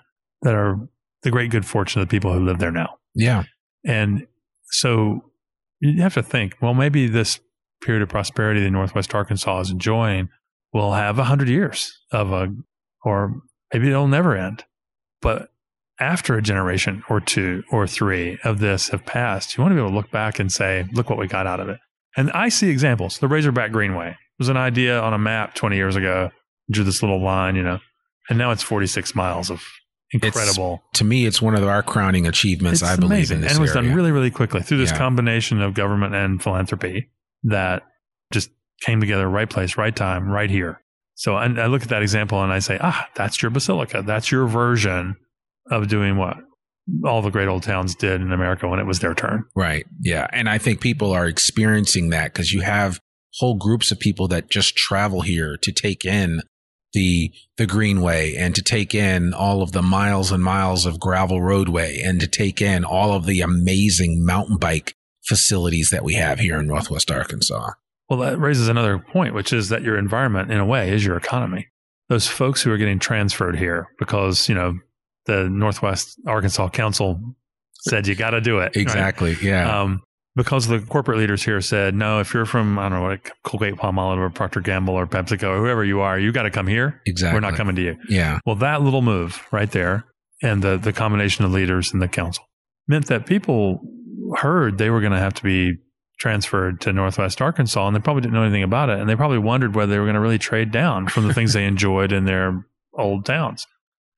[0.43, 0.77] that are
[1.23, 2.95] the great good fortune of the people who live there now.
[3.15, 3.43] Yeah.
[3.83, 4.27] And
[4.71, 5.21] so
[5.79, 7.39] you have to think, well, maybe this
[7.81, 10.29] period of prosperity that Northwest Arkansas is enjoying
[10.73, 12.53] will have a hundred years of a,
[13.03, 13.41] or
[13.73, 14.65] maybe it'll never end.
[15.21, 15.49] But
[15.99, 19.81] after a generation or two or three of this have passed, you want to be
[19.81, 21.79] able to look back and say, look what we got out of it.
[22.15, 23.19] And I see examples.
[23.19, 26.31] The Razorback Greenway was an idea on a map 20 years ago,
[26.71, 27.79] drew this little line, you know,
[28.29, 29.63] and now it's 46 miles of
[30.11, 30.83] incredible.
[30.93, 33.35] To me, it's one of our crowning achievements, It's I believe, amazing.
[33.37, 33.87] in this and it was area.
[33.89, 34.97] done really, really quickly through this Yeah.
[34.97, 37.09] combination of government and philanthropy
[37.43, 37.83] that
[38.33, 38.49] just
[38.81, 40.81] came together, right place, right time, right here.
[41.15, 44.01] So I, I look at that example and I say, ah, that's your basilica.
[44.05, 45.15] That's your version
[45.69, 46.37] of doing what
[47.05, 49.43] all the great old towns did in America when it was their turn.
[49.55, 49.85] Right.
[50.01, 50.27] Yeah.
[50.31, 52.99] And I think people are experiencing that because you have
[53.35, 56.41] whole groups of people that just travel here to take in
[56.93, 61.41] the the greenway and to take in all of the miles and miles of gravel
[61.41, 66.39] roadway and to take in all of the amazing mountain bike facilities that we have
[66.39, 67.71] here in Northwest Arkansas.
[68.09, 71.15] Well, that raises another point, which is that your environment, in a way, is your
[71.15, 71.67] economy.
[72.07, 74.79] Those folks who are getting transferred here because, you know,
[75.25, 77.21] the Northwest Arkansas Council
[77.81, 78.61] said you got to do it.
[78.61, 78.77] right?
[78.77, 79.37] Exactly.
[79.43, 79.81] Yeah.
[79.81, 80.01] Um,
[80.35, 83.75] because the corporate leaders here said, no, if you're from, I don't know, like Colgate
[83.75, 87.01] Palmolive or Procter Gamble or PepsiCo or whoever you are, you got to come here.
[87.05, 87.35] exactly.
[87.35, 87.97] We're not coming to you.
[88.07, 88.39] Yeah.
[88.45, 90.05] Well, that little move right there
[90.41, 92.45] and the, the combination of leaders and the council
[92.87, 93.81] meant that people
[94.37, 95.73] heard they were going to have to be
[96.19, 98.99] transferred to Northwest Arkansas and they probably didn't know anything about it.
[98.99, 101.53] And they probably wondered whether they were going to really trade down from the things
[101.53, 103.65] they enjoyed in their old towns.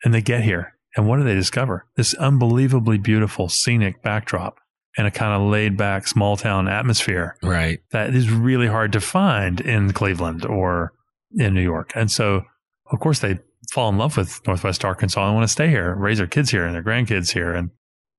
[0.04, 0.74] And they get here.
[0.98, 1.86] And what do they discover?
[1.96, 4.58] This unbelievably beautiful scenic backdrop
[4.98, 7.80] and a kind of laid back small town atmosphere Right.
[7.92, 10.94] that is really hard to find in Cleveland or
[11.34, 11.92] in New York.
[11.96, 12.44] And so,
[12.92, 13.40] of course, they
[13.72, 16.66] fall in love with Northwest Arkansas and want to stay here, raise their kids here
[16.66, 17.54] and their grandkids here.
[17.54, 17.70] And,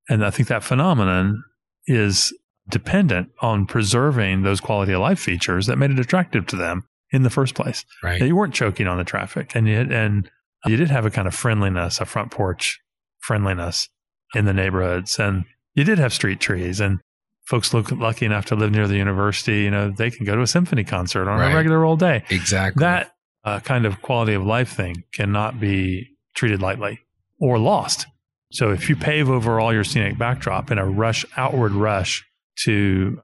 [0.09, 1.45] and I think that phenomenon
[1.87, 2.33] is
[2.71, 7.23] dependent on preserving those quality of life features that made it attractive to them in
[7.23, 7.85] the first place.
[8.03, 8.19] Right.
[8.19, 10.31] That you weren't choking on the traffic and you, and
[10.65, 12.81] you did have a kind of friendliness, a front porch
[13.19, 13.89] friendliness
[14.35, 15.19] in the neighborhoods.
[15.19, 17.01] And you did have street trees and
[17.45, 19.63] folks look lucky enough to live near the university.
[19.63, 21.53] You know, they can go to a symphony concert on Right.
[21.53, 22.25] a regular old day.
[22.31, 22.81] Exactly.
[22.81, 23.13] That
[23.45, 27.01] uh, kind of quality of life thing cannot be treated lightly
[27.41, 28.07] or lost.
[28.53, 32.25] So if you pave over all your scenic backdrop in a rush, outward rush
[32.65, 33.21] to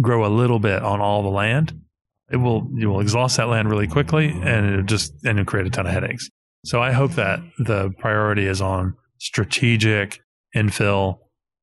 [0.00, 1.78] grow a little bit on all the land,
[2.32, 5.66] it will you will exhaust that land really quickly, and it'll just and it'll create
[5.66, 6.28] a ton of headaches.
[6.64, 10.20] So I hope that the priority is on strategic
[10.56, 11.18] infill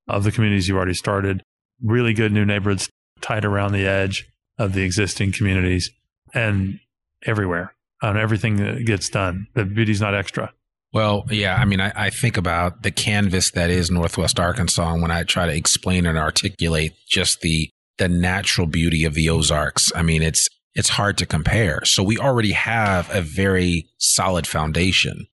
[0.08, 1.44] of the communities you've already started,
[1.82, 2.90] really good new neighborhoods
[3.22, 5.92] tight around the edge of the existing communities,
[6.34, 6.80] and
[7.26, 9.48] everywhere on everything that gets done.
[9.54, 10.54] The beauty's not extra.
[10.94, 15.02] Well, yeah, I mean, I, I think about the canvas that is Northwest Arkansas, and
[15.02, 19.92] when I try to explain and articulate just the the natural beauty of the Ozarks,
[19.96, 21.84] I mean, it's it's hard to compare.
[21.86, 25.28] So we already have a very solid foundation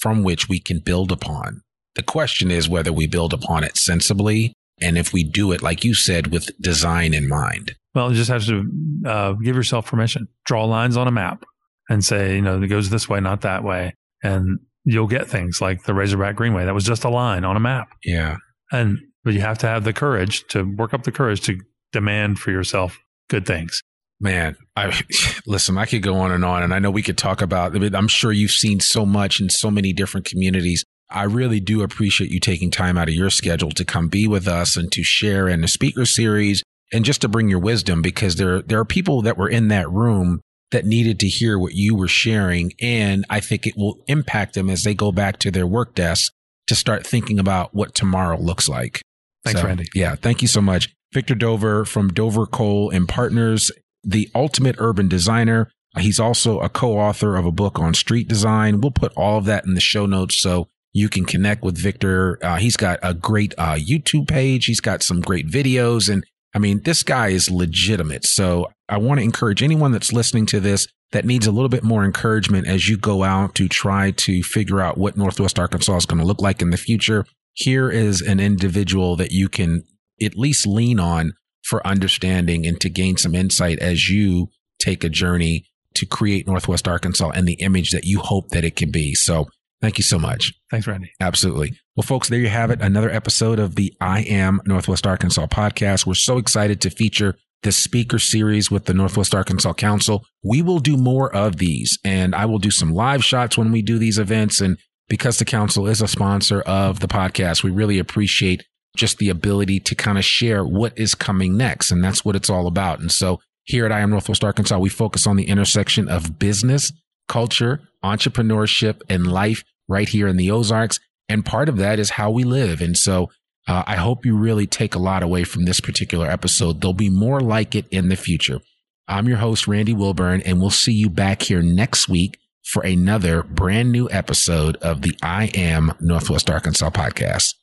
[0.00, 1.62] from which we can build upon.
[1.98, 5.82] The question is whether we build upon it sensibly, and if we do it, like
[5.82, 7.74] you said, with design in mind.
[7.92, 8.70] Well, you just have to
[9.04, 10.28] uh, give yourself permission.
[10.46, 11.44] Draw lines on a map
[11.88, 15.60] and say, you know, it goes this way, not that way, and you'll get things
[15.60, 16.66] like the Razorback Greenway.
[16.66, 18.36] That was just a line on a map, Yeah,
[18.70, 21.58] and but you have to have the courage to work up the courage to
[21.90, 22.96] demand for yourself
[23.28, 23.82] good things.
[24.20, 25.00] Man, I
[25.48, 25.76] listen.
[25.78, 27.74] I could go on and on, and I know we could talk about.
[27.74, 30.84] I mean, I'm sure you've seen so much in so many different communities.
[31.10, 34.46] I really do appreciate you taking time out of your schedule to come be with
[34.46, 38.36] us and to share in the speaker series and just to bring your wisdom because
[38.36, 40.40] there there are people that were in that room
[40.70, 44.68] that needed to hear what you were sharing, and I think it will impact them
[44.68, 46.32] as they go back to their work desk
[46.66, 49.00] to start thinking about what tomorrow looks like.
[49.44, 49.86] Thanks, So, Randy.
[49.94, 50.94] Yeah, thank you so much.
[51.12, 53.70] Victor Dover from Dover Kohl and Partners,
[54.04, 55.70] the ultimate urban designer.
[55.98, 58.82] He's also a co author of a book on street design.
[58.82, 62.38] We'll put all of that in the show notes so you can connect with Victor.
[62.42, 66.10] Uh, he's got a great uh, YouTube page, he's got some great videos.
[66.10, 66.24] And
[66.54, 68.24] I mean, this guy is legitimate.
[68.24, 71.84] So I want to encourage anyone that's listening to this that needs a little bit
[71.84, 76.06] more encouragement as you go out to try to figure out what Northwest Arkansas is
[76.06, 77.24] going to look like in the future.
[77.54, 79.84] Here is an individual that you can
[80.22, 84.48] at least lean on for understanding and to gain some insight as you
[84.78, 88.76] take a journey to create Northwest Arkansas and the image that you hope that it
[88.76, 89.14] can be.
[89.14, 89.48] So
[89.80, 90.52] thank you so much.
[90.70, 91.12] Thanks, Randy.
[91.20, 91.78] Absolutely.
[91.96, 92.80] Well, folks, there you have it.
[92.80, 96.06] Another episode of the I Am Northwest Arkansas podcast.
[96.06, 100.24] We're so excited to feature this speaker series with the Northwest Arkansas Council.
[100.44, 103.82] We will do more of these and I will do some live shots when we
[103.82, 104.60] do these events.
[104.60, 108.64] And because the council is a sponsor of the podcast, we really appreciate
[108.96, 111.90] just the ability to kind of share what is coming next.
[111.90, 113.00] And that's what it's all about.
[113.00, 116.92] And so here at I Am Northwest Arkansas, we focus on the intersection of business,
[117.28, 121.00] culture, entrepreneurship, and life right here in the Ozarks.
[121.28, 122.80] And part of that is how we live.
[122.80, 123.30] And so
[123.66, 126.80] uh, I hope you really take a lot away from this particular episode.
[126.80, 128.60] There'll be more like it in the future.
[129.06, 133.42] I'm your host, Randy Wilburn, and we'll see you back here next week for another
[133.42, 137.54] brand new episode of the I Am Northwest Arkansas podcast.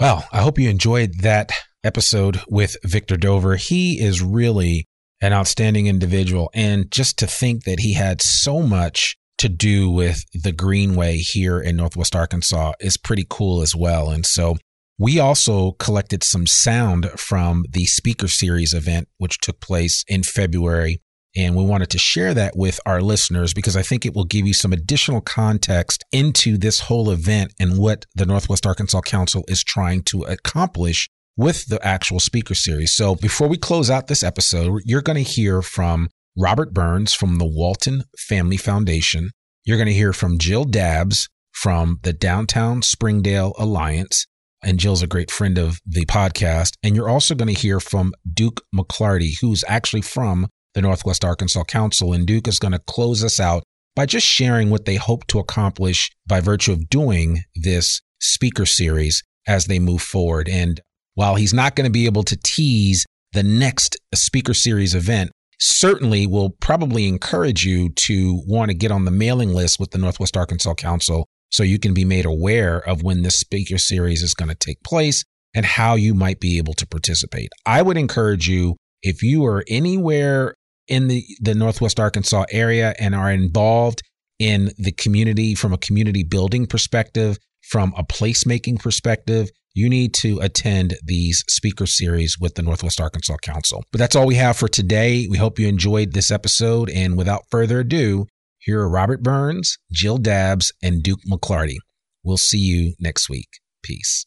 [0.00, 1.52] Well, I hope you enjoyed that
[1.84, 3.54] episode with Victor Dover.
[3.56, 4.87] He is really
[5.20, 6.50] an outstanding individual.
[6.54, 11.60] And just to think that he had so much to do with the Greenway here
[11.60, 14.10] in Northwest Arkansas is pretty cool as well.
[14.10, 14.56] And so
[14.98, 21.00] we also collected some sound from the speaker series event, which took place in February.
[21.36, 24.44] And we wanted to share that with our listeners because I think it will give
[24.44, 29.62] you some additional context into this whole event and what the Northwest Arkansas Council is
[29.62, 32.94] trying to accomplish with the actual speaker series.
[32.94, 37.38] So before we close out this episode, you're going to hear from Robert Burns from
[37.38, 39.30] the Walton Family Foundation.
[39.64, 44.26] You're going to hear from Jill Dabbs from the Downtown Springdale Alliance.
[44.62, 46.72] And Jill's a great friend of the podcast.
[46.82, 51.64] And you're also going to hear from Duke McClarty, who's actually from the Northwest Arkansas
[51.64, 52.12] Council.
[52.12, 53.62] And Duke is going to close us out
[53.94, 59.22] by just sharing what they hope to accomplish by virtue of doing this speaker series
[59.46, 60.48] as they move forward.
[60.48, 60.80] And
[61.18, 66.28] while he's not going to be able to tease the next speaker series event, certainly
[66.28, 70.36] will probably encourage you to want to get on the mailing list with the Northwest
[70.36, 74.48] Arkansas Council so you can be made aware of when this speaker series is going
[74.48, 75.24] to take place
[75.56, 77.48] and how you might be able to participate.
[77.66, 80.54] I would encourage you if you are anywhere
[80.86, 84.02] in the, the Northwest Arkansas area and are involved
[84.38, 87.38] in the community from a community building perspective,
[87.68, 93.36] from a placemaking perspective, you need to attend these speaker series with the Northwest Arkansas
[93.42, 93.84] Council.
[93.92, 95.26] But that's all we have for today.
[95.28, 96.90] We hope you enjoyed this episode.
[96.90, 98.26] And without further ado,
[98.58, 101.76] here are Robert Burns, Jill Dabbs, and Duke McClarty.
[102.24, 103.48] We'll see you next week.
[103.82, 104.26] Peace.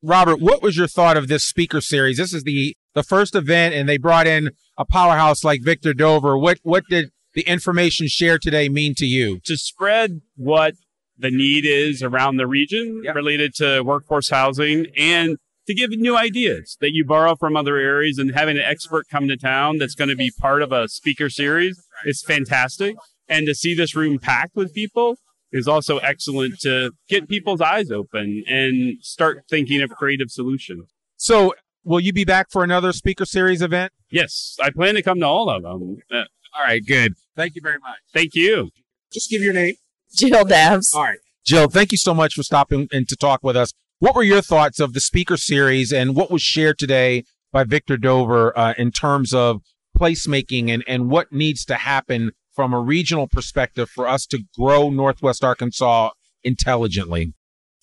[0.00, 2.16] Robert, what was your thought of this speaker series?
[2.16, 6.38] This is the the first event, and they brought in a powerhouse like Victor Dover.
[6.38, 9.38] What what did the information shared today mean to you?
[9.44, 10.74] To spread what
[11.16, 13.14] the need is around the region Yep.
[13.14, 15.36] related to workforce housing and
[15.68, 19.28] to give new ideas that you borrow from other areas and having an expert come
[19.28, 22.96] to town that's going to be part of a speaker series is fantastic.
[23.28, 25.18] And to see this room packed with people
[25.52, 30.86] is also excellent to get people's eyes open and start thinking of creative solutions.
[31.16, 33.92] So, will you be back for another speaker series event?
[34.10, 35.98] Yes, I plan to come to all of them.
[36.10, 36.24] Uh,
[36.56, 37.12] All right, good.
[37.38, 37.98] Thank you very much.
[38.12, 38.70] thank you.
[39.12, 39.74] Just give your name.
[40.16, 40.92] Jill Dabbs.
[40.92, 41.18] All right.
[41.46, 43.72] Jill, thank you so much for stopping and to talk with us.
[44.00, 47.22] What were your thoughts of the speaker series and what was shared today
[47.52, 49.62] by Victor Dover uh, in terms of
[49.96, 54.90] placemaking and, and what needs to happen from a regional perspective for us to grow
[54.90, 56.10] Northwest Arkansas
[56.42, 57.34] intelligently?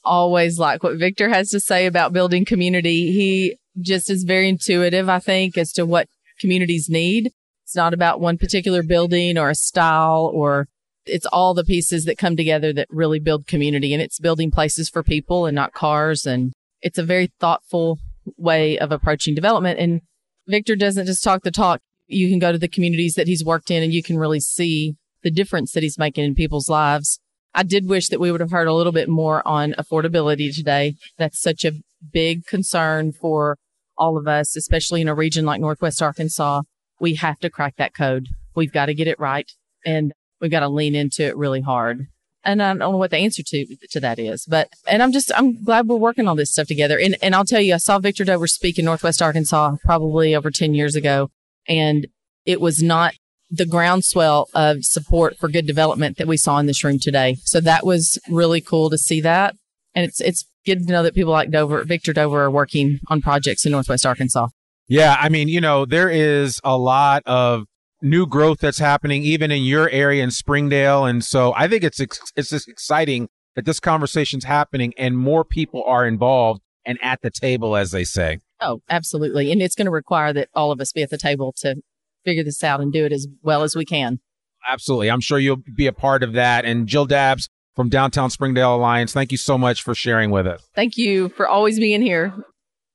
[0.03, 3.13] Always like what Victor has to say about building community.
[3.13, 6.07] He just is very intuitive, I think, as to what
[6.41, 7.31] communities need.
[7.65, 10.67] It's not about one particular building or a style or
[11.07, 14.87] it's all the pieces that come together that really build community and it's building places
[14.87, 16.27] for people and not cars.
[16.27, 16.53] And
[16.83, 17.97] it's a very thoughtful
[18.37, 19.79] way of approaching development.
[19.79, 20.01] And
[20.47, 21.81] Victor doesn't just talk the talk.
[22.05, 24.93] You can go to the communities that he's worked in and you can really see
[25.23, 27.19] the difference that he's making in people's lives.
[27.55, 30.97] I did wish that we would have heard a little bit more on affordability today.
[31.17, 31.73] That's such a
[32.13, 33.57] big concern for
[33.97, 36.61] all of us, especially in a region like Northwest Arkansas.
[36.99, 38.27] We have to crack that code.
[38.55, 39.49] We've got to get it right
[39.85, 42.07] and we've got to lean into it really hard.
[42.43, 45.31] And I don't know what the answer to to that is, but and I'm just
[45.35, 46.99] I'm glad we're working on this stuff together.
[46.99, 50.51] And and I'll tell you, I saw Victor Dover speak in Northwest Arkansas probably over
[50.51, 51.31] ten years ago,
[51.67, 52.05] and
[52.45, 53.15] it was not
[53.49, 57.37] the groundswell of support for good development that we saw in this room today.
[57.43, 59.55] So that was really cool to see that.
[59.93, 63.21] And it's, it's good to know that people like Dover, Victor Dover are working on
[63.21, 64.47] projects in Northwest Arkansas.
[64.87, 67.65] Yeah, I mean, you know, there is a lot of
[68.01, 71.99] new growth that's happening even in your area in Springdale, and so I think it's
[71.99, 77.21] ex- it's just exciting that this conversation's happening and more people are involved and at
[77.21, 78.39] the table, as they say.
[78.61, 79.51] Oh, absolutely.
[79.51, 81.75] And it's going to require that all of us be at the table to
[82.23, 84.19] figure this out and do it as well as we can.
[84.67, 86.65] Absolutely, I'm sure you'll be a part of that.
[86.65, 90.67] And Jill Dabbs from Downtown Springdale Alliance, thank you so much for sharing with us.
[90.73, 92.33] Thank you for always being here.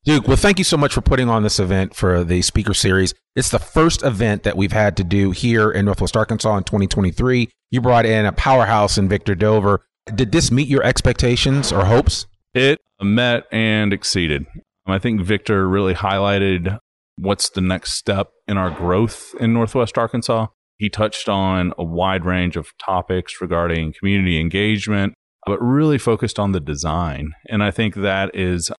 [0.05, 3.13] Duke, well, thank you so much for putting on this event for the speaker series.
[3.37, 7.51] It's the first event that we've had to do here in Northwest Arkansas in 2023.
[7.71, 9.85] You brought in a powerhouse in Victor Dover.
[10.15, 12.27] Did this meet your expectations or hopes?
[12.55, 14.47] It met and exceeded.
[14.87, 16.79] I think Victor really highlighted
[17.17, 20.47] what's the next step in our growth in Northwest Arkansas.
[20.79, 25.13] He touched on a wide range of topics regarding community engagement,
[25.45, 27.33] but really focused on the design.
[27.51, 28.71] And I think that is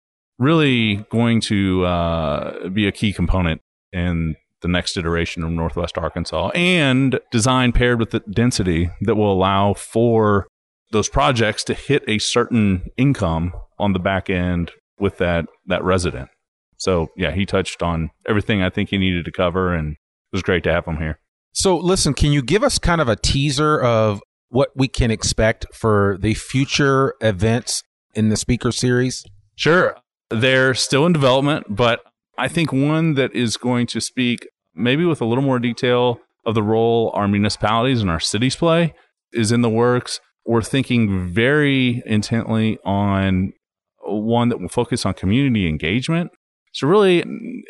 [0.41, 3.61] really going to uh, be a key component
[3.93, 9.31] in the next iteration of Northwest Arkansas and design paired with the density that will
[9.31, 10.47] allow for
[10.91, 16.29] those projects to hit a certain income on the back end with that that resident.
[16.77, 19.97] So yeah, he touched on everything I think he needed to cover, and it
[20.33, 21.19] was great to have him here.
[21.53, 25.65] So, listen, can you give us kind of a teaser of what we can expect
[25.73, 27.83] for the future events
[28.15, 29.25] in the speaker series?
[29.55, 29.95] Sure,
[30.31, 32.01] they're still in development, but
[32.37, 36.55] I think one that is going to speak maybe with a little more detail of
[36.55, 38.93] the role our municipalities and our cities play
[39.33, 40.19] is in the works.
[40.45, 43.53] We're thinking very intently on
[44.03, 46.31] one that will focus on community engagement.
[46.73, 47.23] So really